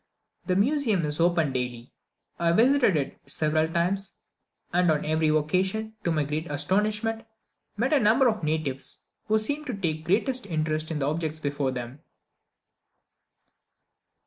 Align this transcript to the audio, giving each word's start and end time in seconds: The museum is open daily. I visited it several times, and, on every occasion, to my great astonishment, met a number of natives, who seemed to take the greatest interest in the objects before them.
The 0.47 0.55
museum 0.55 1.05
is 1.05 1.19
open 1.19 1.53
daily. 1.53 1.93
I 2.39 2.53
visited 2.53 2.97
it 2.97 3.19
several 3.27 3.67
times, 3.67 4.13
and, 4.73 4.89
on 4.89 5.05
every 5.05 5.27
occasion, 5.29 5.93
to 6.03 6.11
my 6.11 6.23
great 6.23 6.49
astonishment, 6.49 7.23
met 7.77 7.93
a 7.93 7.99
number 7.99 8.27
of 8.27 8.41
natives, 8.43 9.03
who 9.27 9.37
seemed 9.37 9.67
to 9.67 9.73
take 9.75 9.97
the 9.97 10.01
greatest 10.05 10.47
interest 10.47 10.89
in 10.89 10.97
the 10.97 11.07
objects 11.07 11.39
before 11.39 11.69
them. 11.69 11.99